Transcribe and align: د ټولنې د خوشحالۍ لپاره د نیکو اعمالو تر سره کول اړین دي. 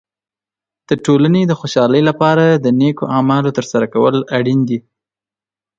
د 0.87 0.89
ټولنې 1.05 1.41
د 1.47 1.51
خوشحالۍ 1.59 2.01
لپاره 2.09 2.45
د 2.53 2.67
نیکو 2.79 3.03
اعمالو 3.17 3.55
تر 3.57 3.65
سره 3.71 3.85
کول 3.93 4.15
اړین 4.37 4.59
دي. 4.69 4.79